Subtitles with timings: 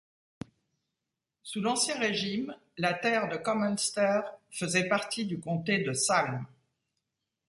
[1.43, 6.43] Sous l’Ancien Régime, la terre de Commanster faisait partie du comté de Salm.